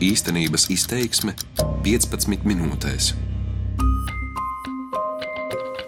[0.00, 1.34] Īstenības izteiksme
[1.84, 3.10] 15 minūtēs.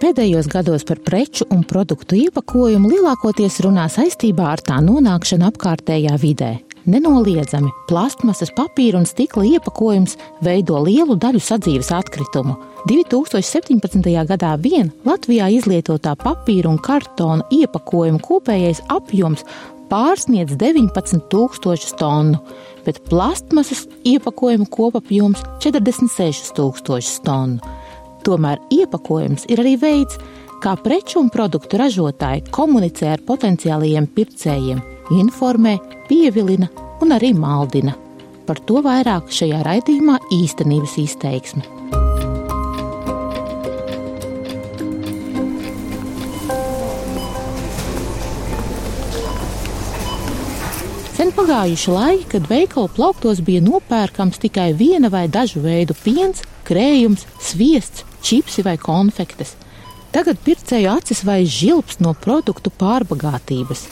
[0.03, 6.51] Pēdējos gados par preču un produktu iepakojumu lielākoties runā saistībā ar tā nonākšanu apkārtējā vidē.
[6.85, 12.59] Nenoliedzami plastmasas, papīra un stikla iepakojums veido lielu daļu sadzīves atkritumu.
[12.91, 14.13] 2017.
[14.29, 19.47] gadā vien Latvijā izlietotā papīra un kartona iepakojumu kopējais apjoms
[19.93, 22.41] pārsniedz 19,000 tonu,
[22.87, 27.59] bet plastmasas iepakojumu kopapjoms- 46,000 tonu.
[28.25, 30.19] Tomēr iepakojums ir arī veids,
[30.63, 35.79] kā preču un produktu ražotāji komunicē ar potenciālajiem pircējiem, informē,
[36.09, 36.69] pievilina
[37.03, 37.95] un arī maldina.
[38.47, 41.82] Par to vairāk šajā raidījumā īstenības izteiksme.
[51.43, 58.05] Pagājuši laiki, kad veikalu plauktos bija nopērkams tikai viena vai dažu veidu piens, krējums, sviests,
[58.23, 59.57] čipsi vai konfektes.
[60.15, 63.83] Tagad pircēju acis vai žilps no produktu pārbagātības.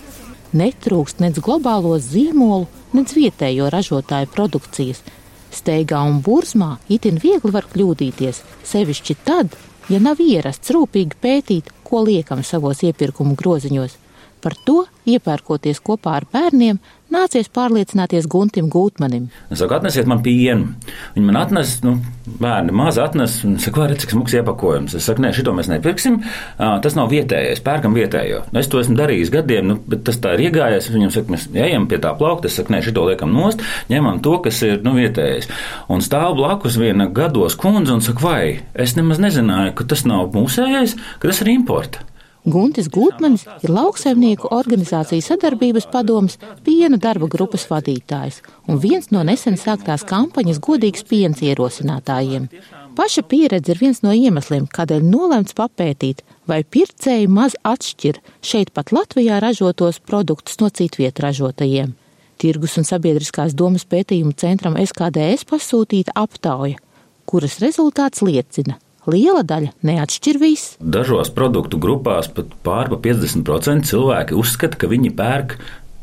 [0.54, 5.02] Netrūkst nec globālo zīmolu, nec vietējo ražotāju produkcijas.
[5.50, 9.58] Steigā un burzmā itin viegli var kļūdīties, sevišķi tad,
[9.90, 13.98] ja nav ierasts rūpīgi pētīt, ko liekam savos iepirkumu groziņos.
[14.40, 16.78] Par to, iepērkoties kopā ar bērniem,
[17.12, 19.28] nācies pārliecināties Guntim Gūtmanim.
[19.50, 20.74] Es saku, atnesiet man pienu.
[21.16, 21.96] Viņi man atnes, nu,
[22.40, 24.96] bērni maz atnes, un saka, vai cik smags iepakojums.
[24.98, 26.20] Es saku, nē, šito mēs nepirksim,
[26.56, 28.42] tas nav vietējais, pērkam vietējo.
[28.60, 30.90] Es to esmu darījis gadiem, nu, bet tas tā ir iegājies.
[30.94, 34.36] Viņam saka, mēs ejam pie tā plaukta, es saku, nē, šito liekam nost, ņemam to,
[34.46, 35.50] kas ir, nu, vietējais.
[35.90, 40.30] Un stāv blakus viena gados kundze un saka, vai es nemaz nezināju, ka tas nav
[40.36, 42.06] mūsējais, ka tas ir importa.
[42.48, 49.58] Guntis Gutmanis ir lauksaimnieku organizācijas sadarbības padomas piena darba grupas vadītājs un viens no nesen
[49.60, 52.48] sāktās kampaņas godīgs piens ierosinātājiem.
[52.96, 58.90] Paša pieredze ir viens no iemesliem, kādēļ nolemts papētīt, vai pircēji maz atšķir šeit pat
[58.96, 61.92] Latvijā ražotos produktus no citvietu ražotajiem.
[62.40, 66.80] Tirgus un sabiedriskās domas pētījumu centram SKDS pasūtīta aptauja,
[67.28, 68.80] kuras rezultāts liecina,
[69.10, 70.78] Liela daļa neatšķir visu.
[70.80, 75.56] Dažos produktu grupās pat pārpa 50% cilvēki uzskata, ka viņi pērk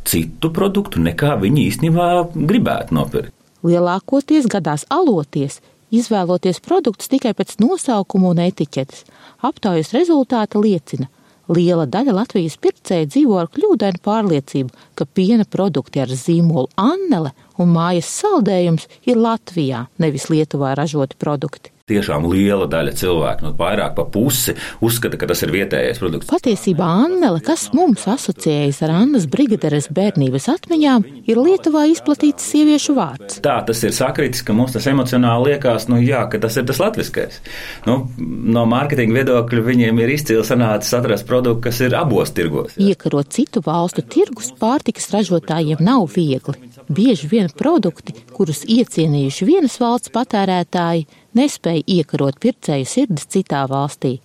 [0.08, 3.34] citu produktu, nekā viņi īstenībā gribētu nopirkt.
[3.68, 5.60] Lielākoties gadās aloties,
[5.92, 9.06] izvēloties produktus tikai pēc nosaukuma un etiķetes.
[9.48, 11.10] Aptaujas rezultāti liecina,
[11.48, 17.72] Liela daļa Latvijas pircēju dzīvo ar kļūdainu pārliecību, ka piena produkti ar zīmolu Annele un
[17.72, 21.72] mājas saldējums ir Latvijā, nevis Lietuvā ražoti produkti.
[21.88, 24.52] Tiešām liela daļa cilvēku, nu, vairāk par pusi,
[24.84, 26.28] uzskata, ka tas ir vietējais produkts.
[26.28, 33.38] Patiesībā Annele, kas mums asociējas ar Annas brigaderes bērnības atmiņām, ir Lietuvā izplatīts sieviešu vārds.
[33.46, 36.82] Tā tas ir sakritis, ka mums tas emocionāli liekas, nu jā, ka tas ir tas
[36.84, 37.40] latviskais.
[37.88, 42.76] Nu, no mārketinga viedokļa viņiem ir izcili sanācis atrast produktu, kas ir abos tirgos.
[42.76, 42.90] Jā.
[42.98, 46.60] Iekarot citu valstu tirgus pārtikas ražotājiem nav viegli.
[46.92, 54.18] Bieži vien produkti, kurus iecienījuši vienas valsts patērētāji, nespēja iekarot pircēju sirdis citā valstī.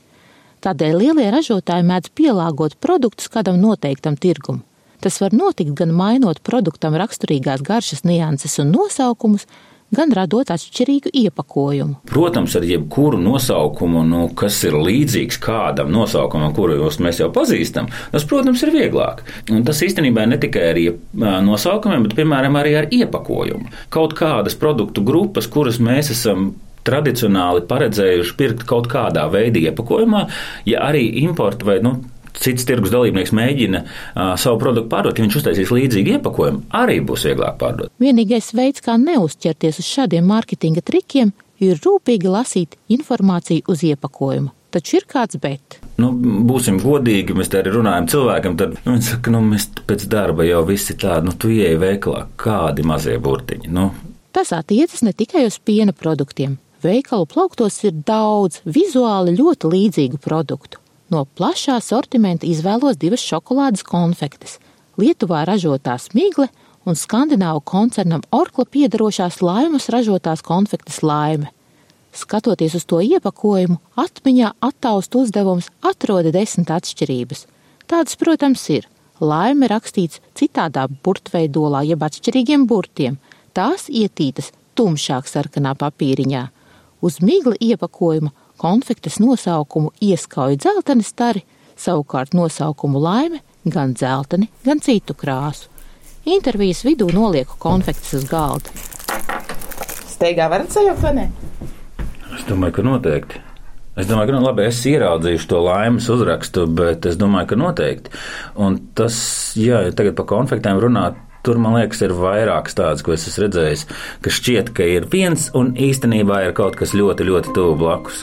[0.62, 4.62] Tādēļ lielie ražotāji mēdz pielāgot produktus kādam noteiktam tirgumam.
[5.02, 9.48] Tas var notikt gan mainot produktam raksturīgās garšas nianses un nosaukumus,
[9.92, 11.98] gan radot atšķirīgu iepakojumu.
[12.08, 18.24] Protams, ar jebkuru nosaukumu, nu, kas ir līdzīgs kādam nosaukumam, kuru mēs jau pazīstam, tas,
[18.28, 19.24] protams, ir vieglāk.
[19.52, 20.82] Un tas īstenībā ne tikai ar
[21.44, 23.72] nosaukumiem, bet, piemēram, arī ar iepakojumu.
[23.92, 26.52] Kaut kādas produktu grupas, kuras mēs esam
[26.86, 30.26] tradicionāli paredzējuši pirkt kaut kādā veidā iepakojumā,
[30.68, 31.98] ja arī importa vai nu,
[32.42, 37.26] cits tirgus dalībnieks mēģina uh, savu produktu pārdot, ja viņš uztaisīs līdzīgu iepakojumu, arī būs
[37.28, 37.92] vieglāk pārdot.
[38.02, 44.52] Vienīgais veids, kā neuzķerties uz šādiem mārketinga trikiem, ir rūpīgi lasīt informāciju uz iepakojuma.
[44.72, 45.76] Taču ir kāds bet.
[46.00, 46.08] Nu,
[46.48, 50.46] būsim godīgi, mēs te arī runājam cilvēkam, tad nu, viņi saka, nu, mēs pēc darba
[50.48, 53.68] jau visi tādi, nu, tu ieej veikalā, kādi mazie burtiņi.
[53.68, 53.90] Nu.
[54.32, 56.56] Tas attiecas ne tikai uz piena produktiem.
[56.82, 60.80] Veikalu plauktos ir daudz vizuāli ļoti līdzīgu produktu.
[61.14, 64.56] No plašā sortimenta izvēlos divas šokolādes konfektes-
[65.00, 66.48] Lietuvā ražotās migle
[66.84, 71.52] un skandināvu koncernam Orkla piedarošās laimas ražotās konfektes laime.
[72.12, 77.46] Skatoties uz to iepakojumu, atmiņā attaust uzdevums atroda desmit atšķirības.
[77.86, 78.88] Tādas, protams, ir.
[79.20, 83.18] Laime rakstīts citādā burtveidolā, jeb atšķirīgiem burtiem.
[83.54, 86.48] Tās ietītas tumšāk sarkanā papīriņā.
[87.02, 91.42] Uz migla iepakojuma konfektes nosaukumu ieskauj dzelteni stari,
[91.76, 95.68] savukārt nosaukumu laime gan dzelteni, gan citu krāsu.
[96.24, 98.70] Intervijas vidū nolieku konfektes uz galda.
[100.12, 101.24] steigā varat sajaukt vai ne?
[102.36, 103.40] Es domāju, ka noteikti.
[103.98, 108.14] Es domāju, ka nu, labi, es ieraudzīšu to laimes uzrakstu, bet es domāju, ka noteikti.
[108.62, 109.16] Un tas,
[109.58, 113.46] jā, ja tagad par konfliktiem runāt, tur man liekas, ir vairākas tādas, ko es esmu
[113.46, 113.88] redzējis,
[114.22, 118.22] ka šķiet, ka ir viens un īstenībā ir kaut kas ļoti, ļoti tuvu blakus.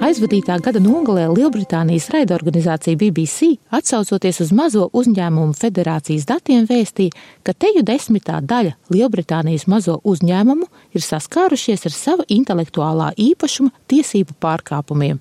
[0.00, 7.12] Aizvadītā gada nogalē Lielbritānijas raidorganizācija BBC, atsaucoties uz Mazo uzņēmumu federācijas datiem, vēstīja,
[7.44, 15.20] ka teju desmitā daļa Lielbritānijas mazo uzņēmumu ir saskārušies ar savu intelektuālā īpašuma tiesību pārkāpumiem.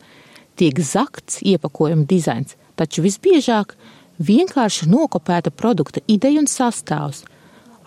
[0.55, 3.75] Tiek zakts iepakojuma dizains, taču visbiežāk
[4.19, 7.25] vienkārši nokopēta produkta ideja un sastāvs.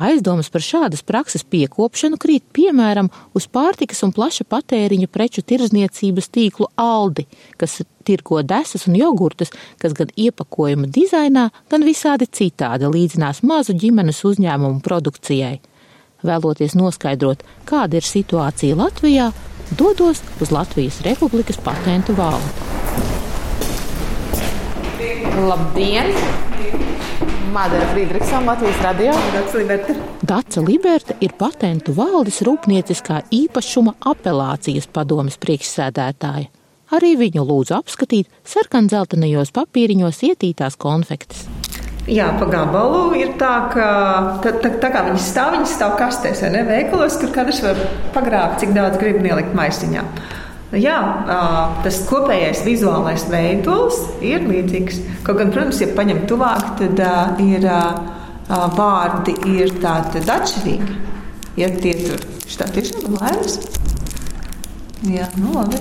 [0.03, 6.67] Aizdomas par šādas prakses piekopšanu krīt piemēram uz pārtikas un plaša patēriņa preču tirzniecības tīklu
[6.81, 7.27] Aldi,
[7.61, 14.25] kas tirgo desas un jogurtus, kas gan iepakojuma dizainā, gan visādi citādi līdzinās mazu ģimenes
[14.27, 15.61] uzņēmumu produkcijai.
[16.27, 19.31] Vēloties noskaidrot, kāda ir situācija Latvijā,
[19.79, 23.32] dodos uz Latvijas Republikas patentu valdi.
[25.37, 26.13] Labdien!
[27.53, 29.13] Madara Friedrichsona, Latvijas radio.
[30.21, 36.51] Daca Liberta ir patentu valdes rūpnieciskā īpašuma apelācijas padomes priekšsēdētāja.
[36.93, 41.47] Arī viņu lūdzu apskatīt sarkandzeltenajos papīriņos ietītās konfektes.
[42.13, 43.89] Jā, pa gabalu ir tā, ka
[44.45, 47.81] tā, tā, tā kā viņas stāv, viņas stāv kastēs vai ne veikalos, kur katrs var
[48.13, 50.05] pagrābt, cik daudz grib ielikt maisiņā.
[50.73, 50.97] Jā,
[51.85, 55.03] tas kopējais vizuālais veidols ir līdzīgs.
[55.27, 56.97] Kaut gan, protams, ja paņem tuvāk, tad
[57.45, 57.67] ir
[58.79, 60.97] vārdi ir tādi atšķirīgi.
[61.61, 63.61] Ja tie tur šitā tiešām laimes.
[65.13, 65.77] Jā, nu labi.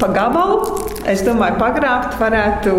[0.00, 0.64] Pa gabalu,
[1.04, 2.72] es domāju, pagrābt varētu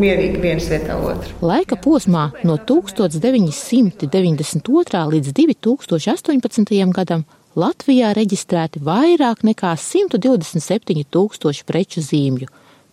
[0.00, 1.28] mierīgi viens vietā otru.
[1.44, 5.04] Laika posmā no 1992.
[5.12, 6.88] līdz 2018.
[6.96, 12.48] gadam Latvijā reģistrēti vairāk nekā 127 tūkstoši preču zīmju,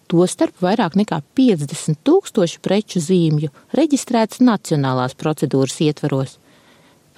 [0.06, 6.38] tostarp vairāk nekā 50 tūkstoši preču zīmju reģistrēts nacionālās procedūras ietvaros.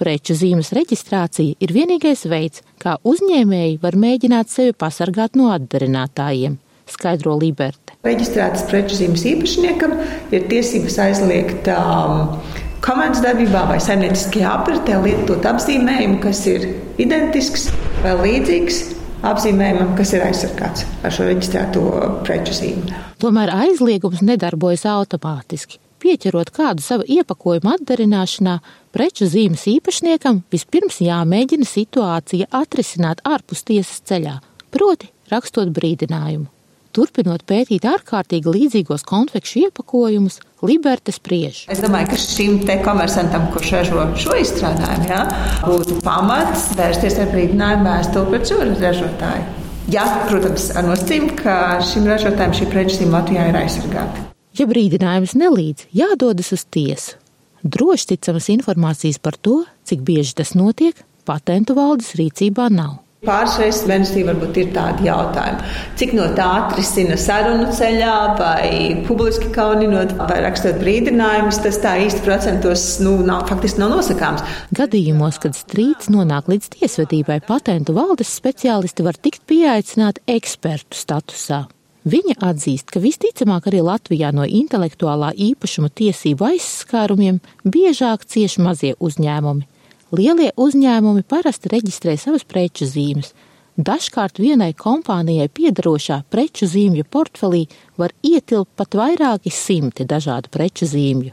[0.00, 6.56] Preču zīmes reģistrācija ir vienīgais veids, kā uzņēmēji var mēģināt sevi pasargāt no atdarinātājiem,
[6.88, 7.92] skaidro Liberte.
[8.08, 9.98] Reģistrētas preču zīmes īpašniekam
[10.32, 12.40] ir tiesības aizliegt um,
[12.84, 16.66] komandas darbībā vai saimnieciskajā apritē lietot apzīmējumu, kas ir
[17.00, 17.70] identisks
[18.04, 18.80] vai līdzīgs
[19.24, 21.84] apzīmējumam, kas ir aizsargāts ar šo reģistrēto
[22.26, 22.92] preču zīmi.
[23.22, 25.80] Tomēr aizliegums nedarbojas automātiski.
[26.04, 28.58] Pieķerot kādu savu iepakojumu atdarināšanā,
[28.92, 34.36] preču zīmes īpašniekam vispirms jāmēģina situācija atrisināt ārpus tiesas ceļā,
[34.74, 36.50] proti rakstot brīdinājumu.
[36.94, 41.64] Turpinot pētīt ārkārtīgi līdzīgos konfekšu iepakojumus, Liberta spriež.
[41.72, 45.24] Es domāju, ka šim te komersantam, kurš ražo šo izstrādājumu, jā,
[45.64, 49.44] būtu pamats vērsties ar brīdinājumu vēstuli pret šo ražotāju.
[49.90, 54.28] Jā, protams, ar nosacījumu, ka šim ražotājam šī preču Latvijā ir aizsargāta.
[54.54, 57.18] Ja brīdinājums nelīdz, jādodas uz tiesu.
[57.64, 60.94] Droši ticamas informācijas par to, cik bieži tas notiek,
[61.26, 63.03] patentu valdes rīcībā nav.
[63.24, 65.68] Pāris reizes mēnesī varbūt ir tādi jautājumi.
[66.00, 68.68] Cik no tā atrisina sarunu ceļā, vai
[69.06, 74.44] publiski kauninot, vai rakstot brīdinājumus, tas tā īsti procentos nu, nav, faktiski nav nosakāms.
[74.76, 81.64] Gadījumos, kad strīds nonāk līdz tiesvedībai, patentu valdes speciālisti var tikt pieaicināti ekspertu statusā.
[82.04, 89.72] Viņa atzīst, ka visticamāk arī Latvijā no intelektuālā īpašuma tiesību aizskārumiem biežāk cieši mazie uzņēmumi
[90.14, 93.32] Lielie uzņēmumi parasti reģistrē savas preču zīmes.
[93.74, 97.64] Dažkārt vienai kompānijai piedarošā preču zīmju portfelī
[97.98, 101.32] var ietilpt pat vairāki simti dažādu preču zīmju.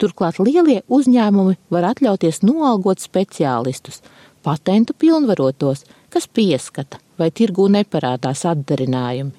[0.00, 4.00] Turklāt lielie uzņēmumi var atļauties noalgot speciālistus,
[4.44, 9.34] patentu pilnvarotos, kas pieskata vai tirgū neparādās atdarinājumi.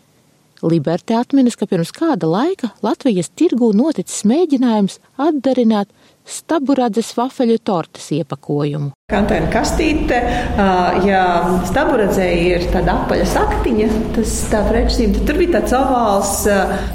[0.66, 5.90] Liberté atminas, ka pirms kāda laika Latvijas tirgū noticis mēģinājums atdarināt
[6.28, 8.92] staburadzes vafeļu tortes iepakojumu.
[9.08, 10.18] Kantēna kastīte,
[11.08, 11.22] ja
[11.70, 16.34] staburadzē ir tāda apaļa saktiņa, tas tā prečzīme, tad tur bija tāds ovāls,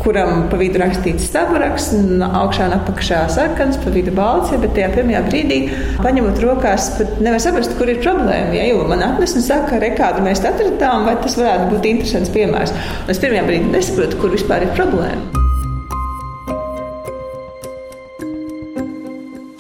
[0.04, 4.76] kuram pa vidu rakstīts staburaks, un augšā un apakšā sarkans, pa vidu balts, ja, bet
[4.76, 5.60] tajā pirmajā brīdī,
[6.04, 8.52] paņemot rokās, pat nevar saprast, kur ir problēma.
[8.58, 12.36] Ja, jo man atnes un saka, re, kādu mēs atradām, vai tas varētu būt interesants
[12.36, 12.76] piemērs.
[13.06, 15.41] Un es pirmajā brīdī nesaprotu, kur vispār ir problēma.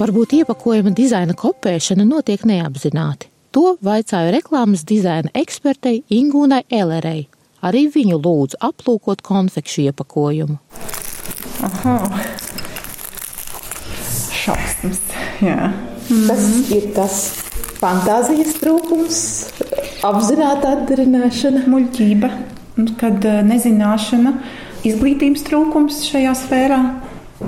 [0.02, 3.28] Varbūt iepakojuma dizaina kopēšana notiek neapzināti.
[3.54, 7.28] To vaicāju reklāmas dizaina ekspertei Ingūnai Elerei.
[7.62, 10.56] Arī viņu lūdzu aplūkot konfekšu iepakojumu.
[11.68, 11.94] Aha.
[14.40, 14.98] Šausmas,
[15.38, 15.70] jā.
[16.08, 16.26] Mm.
[16.26, 17.20] Tas ir tas
[17.78, 19.22] fantāzijas trūkums,
[20.02, 22.32] apzināta atdarināšana, muļķība,
[22.98, 24.34] kad eh, nezināšana,
[24.82, 26.82] izglītības trūkums šajā sfērā.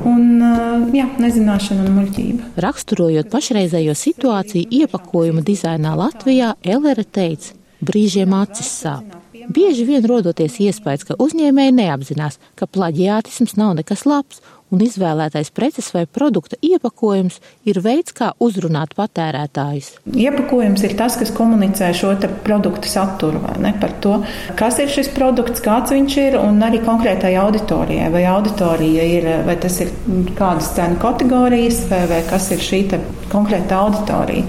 [0.03, 2.55] Un, eh, jā, nezināšana un muļķība.
[2.65, 9.21] Raksturojot pašreizējo situāciju iepakojuma dizainā Latvijā, Elere teica, brīžiem acis sāp.
[9.55, 14.41] Bieži vien rodoties iespējas, ka uzņēmēji neapzinās, ka plaģiātisms nav nekas labs
[14.75, 17.39] un izvēlētais preces vai produkta iepakojums
[17.69, 19.93] ir veids, kā uzrunāt patērētājus.
[20.11, 22.15] Iepakojums ir tas, kas komunicē šo
[22.45, 24.19] produktu saturu, ne par to,
[24.59, 28.11] kas ir šis produkts, kāds viņš ir, un arī konkrētai auditorijai.
[28.15, 29.93] Vai auditorija ir, vai tas ir
[30.39, 32.85] kādas cenu kategorijas, vai, vai kas ir šī
[33.33, 34.47] konkrēta auditorija.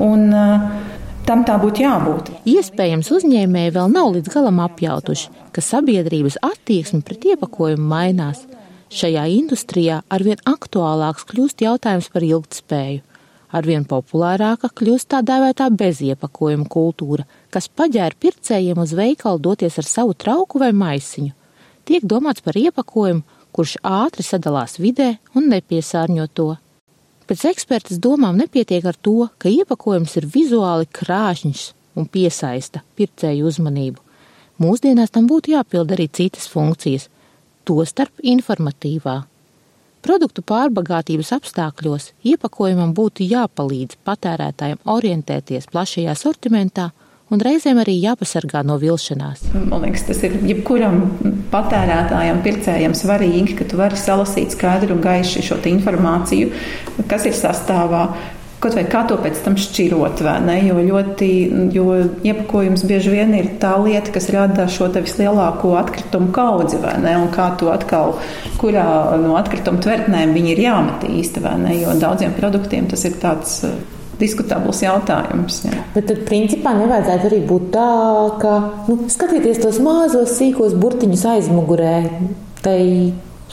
[0.00, 0.86] Un, uh,
[1.30, 2.30] Tam tā būtu jābūt.
[2.48, 8.40] Iespējams, uzņēmēji vēl nav līdz galam apjautuši, ka sabiedrības attieksme pret iepakojumu mainās.
[8.90, 13.02] Šajā industrijā arvien aktuālāks kļūst jautājums par ilgtspēju.
[13.54, 20.16] Arvien populārāka kļūst tā dēvētā beziepakojuma kultūra, kas paģēra pircējiem uz veikalu doties ar savu
[20.18, 21.30] trauku vai maisiņu.
[21.86, 23.22] Tiek domāts par iepakojumu,
[23.54, 26.48] kurš ātri sadalās vidē un nepiesārņo to.
[27.30, 34.02] Pēc ekspertas domām nepietiek ar to, ka iepakojums ir vizuāli krāšņs un piesaista pircēju uzmanību.
[34.58, 37.06] Mūsdienās tam būtu jāpild arī citas funkcijas,
[37.68, 39.20] tostarp informatīvā.
[40.00, 46.88] Produktu pārbagātības apstākļos iepakojumam būtu jāpalīdz patērētājiem orientēties plašajā sortimentā
[47.30, 49.44] un reizēm arī jāpasargā no vilšanās.
[49.54, 51.02] Man liekas, tas ir jebkuram
[51.52, 56.50] patērētājam, pircējam svarīgi, ka tu vari salasīt skaidru un gaišu šo informāciju,
[57.10, 58.06] kas ir sastāvā,
[58.60, 60.56] Kaut vai kā to pēc tam šķirot, vai ne?
[60.66, 61.28] Jo ļoti,
[61.72, 61.86] jo
[62.28, 67.14] iepakojums bieži vien ir tā lieta, kas rada šo te vislielāko atkritumu kaudzi, vai ne?
[67.22, 68.18] Un kā to atkal,
[68.60, 68.84] kurā
[69.22, 71.78] no atkritumu tvertnēm viņi ir jāmet īsti, vai ne?
[71.80, 73.72] Jo daudziem produktiem tas ir tāds uh,
[74.20, 75.62] diskutabls jautājums.
[75.64, 75.80] Jā.
[75.94, 77.88] Bet tad, principā, nevajadzētu arī būt tā,
[78.42, 78.54] ka
[78.90, 81.96] nu, skatieties tos mazos, sīkos burtiņus aizmugurē.
[82.60, 82.80] Tai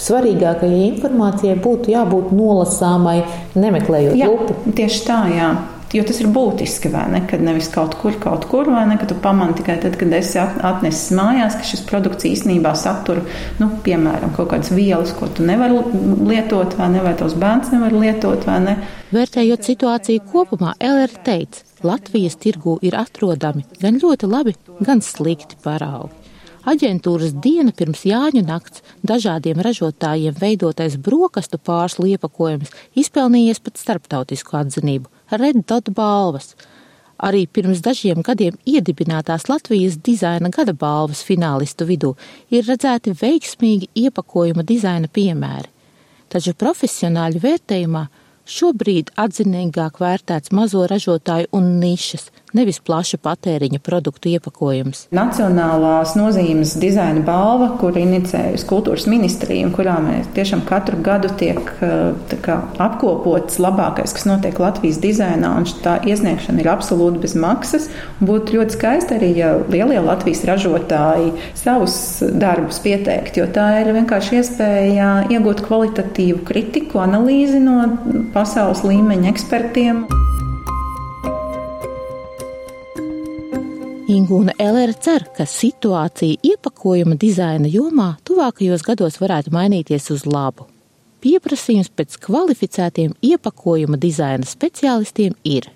[0.02, 3.18] svarīgākajai informācijai būtu jābūt nolasāmai,
[3.58, 4.76] nemeklējot jā, lupu.
[4.78, 5.50] Tieši tā, jā.
[5.96, 7.22] Jo tas ir būtiski, vai ne?
[7.30, 8.98] Kad nevis kaut kur, kaut kur, vai ne?
[9.00, 13.22] Ka tu pamani tikai tad, kad esi atnesis mājās, ka šis produkts īstenībā satur,
[13.62, 15.80] nu, piemēram, kaut kādas vielas, ko tu nevari
[16.28, 17.06] lietot, vai ne?
[17.08, 18.76] Vai tavs bērns nevar lietot, vai ne?
[19.16, 26.27] Vērtējot situāciju kopumā, LR teica, Latvijas tirgū ir atrodami gan ļoti labi, gan slikti paraugi.
[26.68, 35.08] Aģentūras diena pirms Jāņu nakts dažādiem ražotājiem veidotais brokastu pārslu iepakojums izpelnījies pat starptautisku atzinību-
[35.42, 36.58] Red Dot balvas.
[37.24, 42.18] Arī pirms dažiem gadiem iedibinātās Latvijas dizaina gada balvas finālistu vidū
[42.52, 45.72] ir redzēti veiksmīgi iepakojuma dizaina piemēri.
[46.28, 48.04] Taču profesionāļu vērtējumā
[48.46, 55.08] šobrīd atzinīgāk vērtēts mazo ražotāju un nišas, nevis plaša patēriņa produktu iepakojums.
[55.16, 61.60] Nacionālās nozīmes dizaina balva, kur inicējusi kultūras ministrija, un kurā mēs tiešām katru gadu tiek
[61.82, 67.90] eh, kā, apkopots labākais, kas notiek Latvijas dizainā, un tā iesniegšana ir absolūti bez maksas.
[68.22, 71.98] Būtu ļoti skaisti arī, ja lielie Latvijas ražotāji savus
[72.40, 77.84] darbus pieteikt, jo tā ir vienkārši iespēja iegūt kvalitatīvu kritiku, analīzi no
[78.36, 80.06] pasaules līmeņa ekspertiem.
[84.08, 90.64] Ingūna Elere cer, ka situācija iepakojuma dizaina jomā tuvākajos gados varētu mainīties uz labu.
[91.20, 95.68] Pieprasījums pēc kvalificētiem iepakojuma dizaina speciālistiem ir.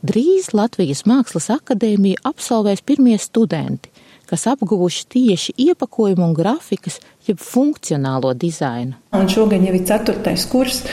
[0.00, 3.92] Drīz Latvijas Mākslas akadēmiju absolvēs pirmie studenti,
[4.30, 8.96] kas apguvuši tieši iepakojumu un grafikas, jeb funkcionālo dizainu.
[9.12, 10.86] Un šogad jau ir ceturtais kurs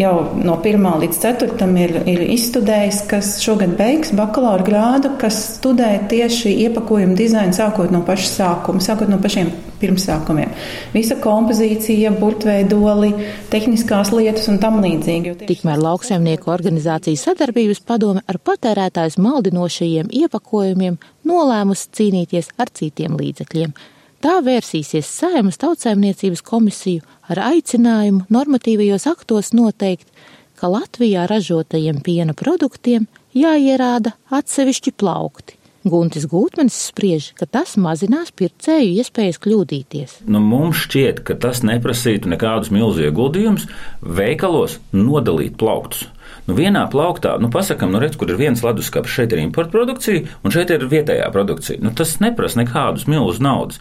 [0.00, 5.92] jau no 1 līdz 4 ir, ir izstudējis, kas šogad beigs bakalaura grādu, kas studē
[6.10, 10.52] tieši iepakojumu dizainu sākot no paša sākuma, sākot no pašiem pirmsākumiem.
[10.94, 13.12] Visa kompozīcija, burtveidoli,
[13.52, 15.36] tehniskās lietas un tam līdzīgi.
[15.48, 23.74] Tikmēr lauksaimnieku organizācijas sadarbības padome ar patērētājus maldinošajiem iepakojumiem nolēmusi cīnīties ar citiem līdzekļiem.
[24.20, 27.00] Tā vērsīsies Sēmas tautsēmniecības komisiju
[27.32, 30.10] ar aicinājumu normatīvajos aktos noteikt,
[30.60, 35.56] ka Latvijā ražotajiem piena produktiem jāierāda atsevišķi plaukti.
[35.88, 40.18] Guntis Gūtmanis spriež, ka tas mazinās pircēju iespējas kļūdīties.
[40.28, 43.64] Nu, mums šķiet, ka tas neprasītu nekādus milzu ieguldījumus
[44.04, 46.10] veikalos nodalīt plauktus.
[46.50, 50.24] Nu, vienā plauktā, nu, pasakām, nu, redz, kur ir viens leduskapis, šeit ir importa produkcija,
[50.42, 51.78] un šeit ir vietējā produkcija.
[51.78, 53.78] Nu, tas neprasa nekādus milzus naudas.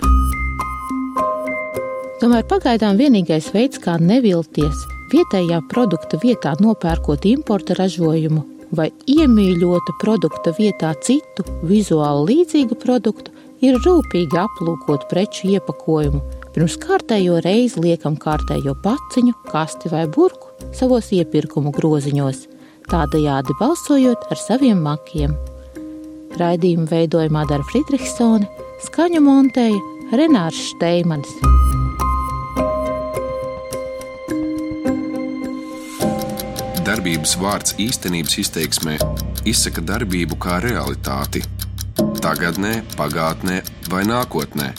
[2.22, 8.46] Tomēr pagaidām vienīgais veids, kā nevilties, vietējā produkta vietā nopērkot importa ražojumu
[8.78, 13.34] vai iemīļota produkta vietā citu vizuāli līdzīgu produktu,
[13.66, 16.22] ir rūpīgi aplūkot preču iepakojumu.
[16.54, 22.46] Pirms kārtējo reizi liekam kārtējo paciņu, kasti vai burku savos iepirkumu groziņos,
[22.92, 25.36] tādējādi balsojot ar saviem makiem.
[26.40, 28.50] Raidījumu veidojumā dara Friedrichsone,
[28.86, 29.80] skaņu montēja
[30.16, 31.38] Renārs Šteimanis.
[36.90, 38.98] Darbības vārds īstenības izteiksmē
[39.50, 41.44] izsaka darbību kā realitāti.
[42.24, 44.74] Tagatnē, pagātnē vai nākotnē,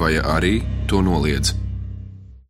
[0.00, 0.58] vai arī
[0.90, 1.54] to noliedz.